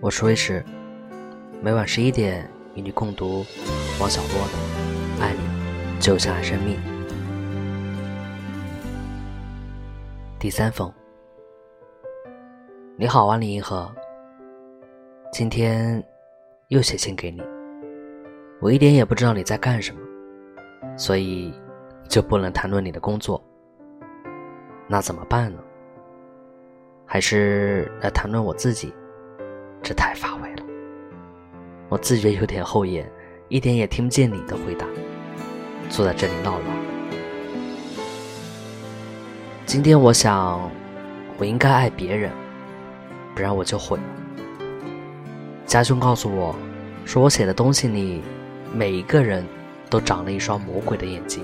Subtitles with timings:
[0.00, 0.64] 我是魏迟，
[1.60, 3.44] 每晚十一点与你共读
[4.00, 4.54] 王小波的
[5.20, 6.76] 《爱你就像爱生命》
[10.38, 10.92] 第三封。
[12.96, 13.92] 你好，万里银河，
[15.32, 16.00] 今天
[16.68, 17.42] 又写信给你，
[18.60, 20.00] 我一点也不知道你在干什么，
[20.96, 21.52] 所以
[22.08, 23.42] 就不能谈论你的工作。
[24.86, 25.58] 那怎么办呢？
[27.04, 28.94] 还是来谈论我自己？
[29.88, 30.62] 这太乏味了，
[31.88, 33.10] 我自觉有点后眼，
[33.48, 34.86] 一点也听不见你的回答，
[35.88, 36.64] 坐在这里唠唠。
[39.64, 40.70] 今天我想，
[41.38, 42.30] 我应该爱别人，
[43.34, 44.04] 不然我就毁了。
[45.64, 46.54] 家兄告诉我，
[47.06, 48.20] 说我写的东西里，
[48.74, 49.42] 每一个人
[49.88, 51.42] 都长了一双魔鬼的眼睛，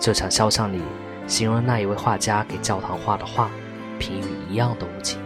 [0.00, 0.80] 就像肖像里
[1.26, 3.50] 形容那一位画家给教堂画的画，
[3.98, 5.20] 评语一样的无情。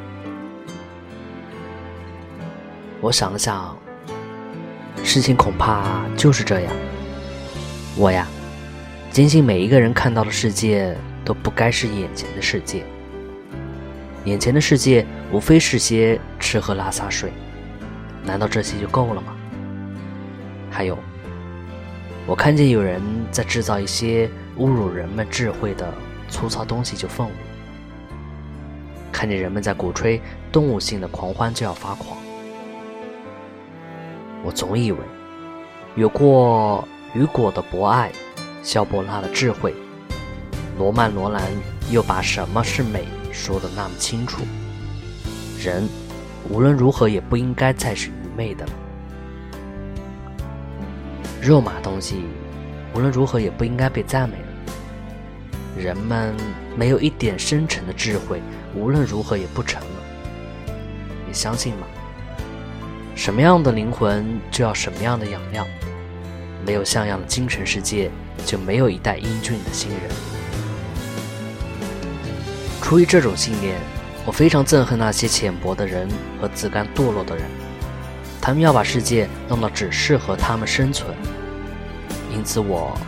[3.02, 3.76] 我想了想，
[5.02, 6.72] 事情恐怕就是这样。
[7.96, 8.28] 我呀，
[9.10, 12.84] 坚信每一个人看到的世界都不该是眼前的世界。
[14.24, 17.32] 眼前的世界无非是些吃喝拉撒睡，
[18.24, 19.34] 难道这些就够了吗？
[20.70, 20.96] 还有，
[22.24, 25.92] 我看见有人在制造一些侮辱人们智慧的
[26.28, 27.32] 粗糙东西就愤怒，
[29.10, 32.16] 看见人们在鼓吹动物性的狂欢就要发狂。
[34.44, 34.98] 我总以为，
[35.94, 38.10] 有过雨果的博爱，
[38.62, 39.74] 萧伯纳的智慧，
[40.78, 41.42] 罗曼·罗兰
[41.90, 44.42] 又把什么是美说的那么清楚。
[45.60, 45.88] 人
[46.50, 48.72] 无论如何也不应该再是愚昧的了。
[51.40, 52.24] 肉麻东西
[52.94, 54.44] 无论如何也不应该被赞美了。
[55.76, 56.34] 人们
[56.76, 58.42] 没有一点深沉的智慧，
[58.74, 60.02] 无论如何也不成了。
[61.28, 61.86] 你相信吗？
[63.14, 65.66] 什么样的灵魂就要什么样的养料，
[66.66, 68.10] 没有像样的精神世界，
[68.44, 70.00] 就没有一代英俊的新人。
[72.80, 73.76] 出于这种信念，
[74.26, 76.08] 我非常憎恨那些浅薄的人
[76.40, 77.44] 和自甘堕落的人，
[78.40, 81.14] 他们要把世界弄到只适合他们生存，
[82.34, 82.98] 因此我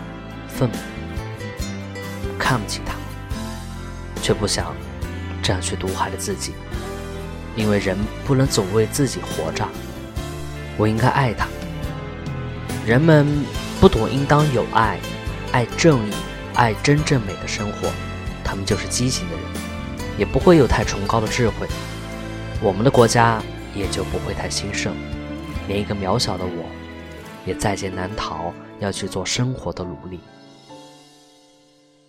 [0.46, 0.76] 愤怒，
[2.38, 3.02] 看不起他们，
[4.22, 4.74] 却不想
[5.42, 6.52] 这样去毒害了自己，
[7.56, 9.66] 因为人不能总为自己活着。
[10.76, 11.46] 我应该爱他。
[12.86, 13.26] 人们
[13.80, 14.98] 不懂应当有爱，
[15.52, 16.12] 爱正义，
[16.54, 17.88] 爱真正美的生活，
[18.44, 19.44] 他们就是畸形的人，
[20.18, 21.66] 也不会有太崇高的智慧。
[22.60, 23.42] 我们的国家
[23.74, 24.94] 也就不会太兴盛，
[25.66, 26.64] 连一个渺小的我，
[27.46, 30.20] 也在劫难逃，要去做生活的奴隶。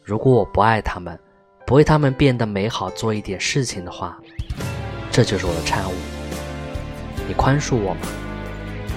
[0.04, 1.18] 如果我不爱他们，
[1.66, 4.18] 不为他们变得美好做一点事情的话，
[5.12, 5.94] 这就是我的产物。
[7.28, 8.02] 你宽恕我吗？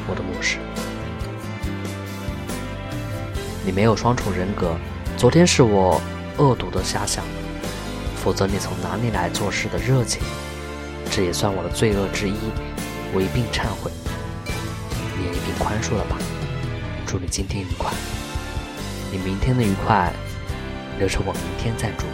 [0.08, 0.58] 我的模式，
[3.64, 4.74] 你没有双重人格。
[5.18, 6.00] 昨天是我
[6.38, 7.22] 恶毒的瞎想，
[8.16, 10.22] 否则你从哪里来做事的热情？
[11.10, 12.36] 这也算我的罪恶之一，
[13.12, 13.90] 我一并忏悔，
[15.18, 16.16] 你也一并宽恕了吧。
[17.06, 17.90] 祝你今天愉快，
[19.10, 20.12] 你明天的愉快
[20.98, 22.06] 留着我明天再祝。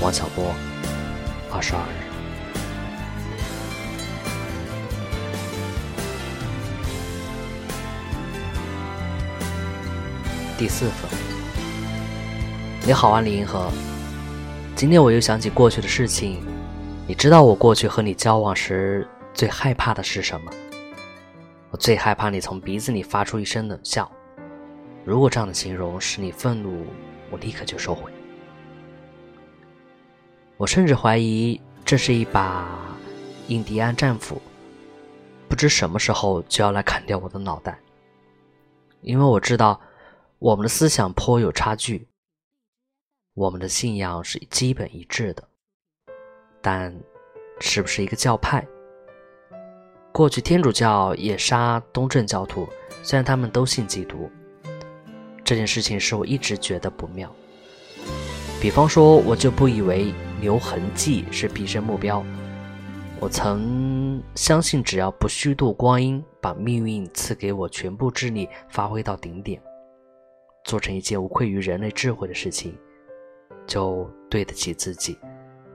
[0.00, 0.54] 王小波，
[1.50, 2.03] 二十二日。
[10.56, 11.10] 第四封，
[12.86, 13.72] 你好啊，李银河。
[14.76, 16.46] 今天我又想起过去的事情。
[17.08, 20.52] 你知道我过去和你交往时最害怕的是什么？
[21.70, 24.08] 我最害怕你从鼻子里发出一声冷笑。
[25.04, 26.86] 如果这样的形容使你愤怒，
[27.32, 28.12] 我立刻就收回。
[30.56, 32.78] 我甚至怀疑这是一把
[33.48, 34.40] 印第安战斧，
[35.48, 37.76] 不知什么时候就要来砍掉我的脑袋。
[39.00, 39.80] 因为我知道。
[40.44, 42.06] 我们的思想颇有差距，
[43.32, 45.42] 我们的信仰是基本一致的，
[46.60, 46.94] 但
[47.60, 48.62] 是不是一个教派？
[50.12, 52.68] 过去天主教也杀东正教徒，
[53.02, 54.30] 虽然他们都信基督。
[55.42, 57.34] 这件事情使我一直觉得不妙。
[58.60, 60.12] 比方说，我就不以为
[60.42, 62.22] 留痕迹是毕生目标。
[63.18, 69.58] 我曾相信，只要不虚度光阴，把命运赐给我全部智力发挥到顶点。
[70.64, 72.76] 做成一件无愧于人类智慧的事情，
[73.66, 75.18] 就对得起自己，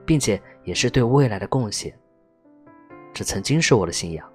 [0.06, 1.97] 并且也是对未来的贡献。
[3.13, 4.27] 这曾经是我的信仰，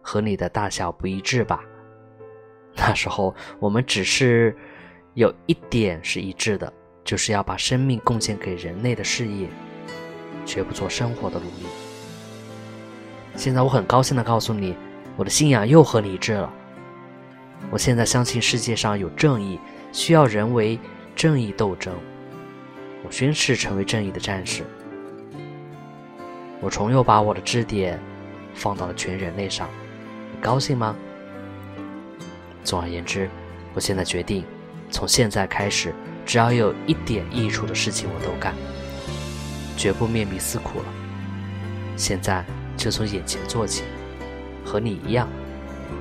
[0.00, 1.62] 和你的大小不一致吧？
[2.76, 4.56] 那时候我们只是
[5.14, 6.72] 有一点是一致的，
[7.02, 9.48] 就是要把生命贡献给人类的事业，
[10.46, 11.66] 绝不做生活的奴隶。
[13.34, 14.76] 现在我很高兴的告诉你，
[15.16, 16.52] 我的信仰又和你一致了。
[17.70, 19.58] 我现在相信世界上有正义，
[19.92, 20.78] 需要人为
[21.14, 21.92] 正义斗争。
[23.04, 24.62] 我宣誓成为正义的战士。
[26.60, 27.98] 我重又把我的支点
[28.54, 29.68] 放到了全人类上，
[30.32, 30.94] 你高兴吗？
[32.62, 33.30] 总而言之，
[33.72, 34.44] 我现在决定，
[34.90, 35.94] 从现在开始，
[36.26, 38.54] 只要有一点益处的事情我都干，
[39.76, 40.84] 绝不面壁思苦了。
[41.96, 42.44] 现在
[42.76, 43.84] 就从眼前做起，
[44.64, 45.26] 和你一样。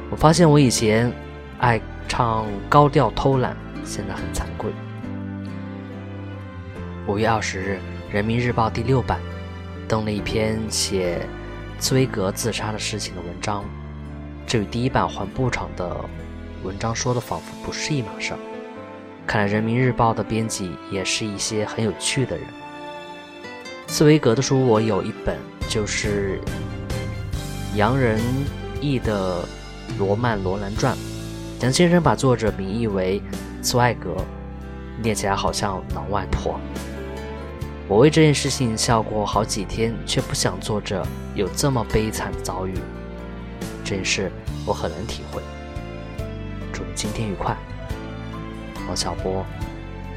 [0.10, 1.10] 我发现我以前
[1.60, 4.72] 爱唱高调偷懒，现在很惭愧。
[7.06, 7.80] 五月二十日，
[8.14, 9.20] 《人民日报》第六版。
[9.86, 11.28] 登了一篇写
[11.80, 13.66] 茨威格自杀的事情的文章，
[14.46, 15.98] 这与第一版还部长的
[16.64, 18.40] 文章说的仿佛不是一码事儿。
[19.26, 22.46] 看来《人民日报》的编辑也是一些很有趣的人。
[23.88, 25.36] 茨威格的书我有一本，
[25.68, 26.40] 就是
[27.76, 28.22] 洋人
[28.80, 29.42] 译的
[29.98, 30.96] 《罗曼·罗兰传》，
[31.62, 33.22] 杨先生把作者名译为
[33.62, 34.16] 茨外格，
[35.02, 36.58] 念起来好像老外婆。
[37.86, 42.74] 我为这件事情笑过好几天，却不想作者有这么悲惨的遭遇。
[43.84, 44.32] 这件事
[44.66, 45.42] 我很能体会。
[46.72, 47.58] 祝你今天愉快，
[48.88, 49.46] 王小波，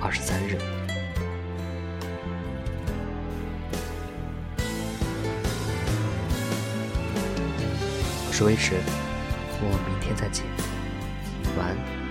[0.01, 0.57] 二十三日。
[8.29, 8.77] 我是威驰，
[9.61, 10.45] 我们明天再见，
[11.57, 12.02] 晚安